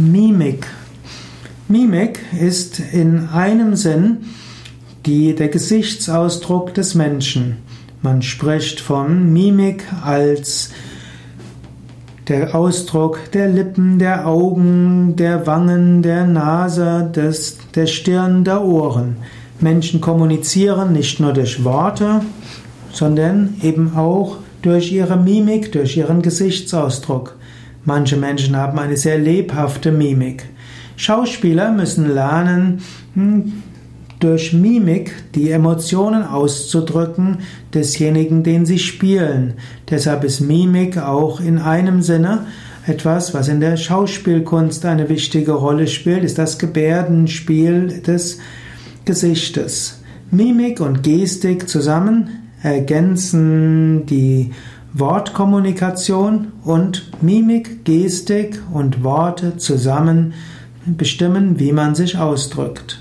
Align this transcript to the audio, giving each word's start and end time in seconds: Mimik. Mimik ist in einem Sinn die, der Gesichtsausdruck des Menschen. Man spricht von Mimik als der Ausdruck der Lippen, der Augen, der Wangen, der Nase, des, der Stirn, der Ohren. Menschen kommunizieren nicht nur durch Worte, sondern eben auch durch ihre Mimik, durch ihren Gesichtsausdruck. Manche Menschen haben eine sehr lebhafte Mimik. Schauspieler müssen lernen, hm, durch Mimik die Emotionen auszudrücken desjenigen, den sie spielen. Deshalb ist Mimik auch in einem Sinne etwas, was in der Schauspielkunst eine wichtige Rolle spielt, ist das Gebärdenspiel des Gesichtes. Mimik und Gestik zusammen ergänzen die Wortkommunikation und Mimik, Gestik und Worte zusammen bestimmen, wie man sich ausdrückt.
Mimik. 0.00 0.66
Mimik 1.68 2.20
ist 2.40 2.80
in 2.80 3.28
einem 3.28 3.76
Sinn 3.76 4.18
die, 5.04 5.34
der 5.34 5.48
Gesichtsausdruck 5.48 6.72
des 6.72 6.94
Menschen. 6.94 7.58
Man 8.00 8.22
spricht 8.22 8.80
von 8.80 9.30
Mimik 9.30 9.84
als 10.02 10.70
der 12.28 12.54
Ausdruck 12.54 13.18
der 13.32 13.48
Lippen, 13.48 13.98
der 13.98 14.26
Augen, 14.26 15.16
der 15.16 15.46
Wangen, 15.46 16.02
der 16.02 16.26
Nase, 16.26 17.10
des, 17.14 17.58
der 17.74 17.86
Stirn, 17.86 18.42
der 18.44 18.64
Ohren. 18.64 19.16
Menschen 19.60 20.00
kommunizieren 20.00 20.94
nicht 20.94 21.20
nur 21.20 21.34
durch 21.34 21.62
Worte, 21.62 22.22
sondern 22.90 23.54
eben 23.62 23.94
auch 23.94 24.38
durch 24.62 24.92
ihre 24.92 25.18
Mimik, 25.18 25.72
durch 25.72 25.96
ihren 25.98 26.22
Gesichtsausdruck. 26.22 27.36
Manche 27.84 28.16
Menschen 28.16 28.56
haben 28.56 28.78
eine 28.78 28.96
sehr 28.96 29.18
lebhafte 29.18 29.90
Mimik. 29.92 30.44
Schauspieler 30.96 31.72
müssen 31.72 32.12
lernen, 32.12 32.82
hm, 33.14 33.52
durch 34.20 34.52
Mimik 34.52 35.14
die 35.34 35.50
Emotionen 35.50 36.22
auszudrücken 36.22 37.38
desjenigen, 37.72 38.42
den 38.42 38.66
sie 38.66 38.78
spielen. 38.78 39.54
Deshalb 39.88 40.24
ist 40.24 40.40
Mimik 40.40 40.98
auch 40.98 41.40
in 41.40 41.58
einem 41.58 42.02
Sinne 42.02 42.46
etwas, 42.86 43.34
was 43.34 43.48
in 43.48 43.60
der 43.60 43.76
Schauspielkunst 43.76 44.84
eine 44.84 45.08
wichtige 45.08 45.52
Rolle 45.52 45.86
spielt, 45.86 46.22
ist 46.24 46.38
das 46.38 46.58
Gebärdenspiel 46.58 48.02
des 48.02 48.38
Gesichtes. 49.04 50.02
Mimik 50.30 50.80
und 50.80 51.02
Gestik 51.02 51.68
zusammen 51.68 52.28
ergänzen 52.62 54.06
die 54.06 54.52
Wortkommunikation 54.92 56.52
und 56.64 57.22
Mimik, 57.22 57.84
Gestik 57.84 58.60
und 58.72 59.04
Worte 59.04 59.56
zusammen 59.56 60.34
bestimmen, 60.84 61.60
wie 61.60 61.72
man 61.72 61.94
sich 61.94 62.18
ausdrückt. 62.18 62.99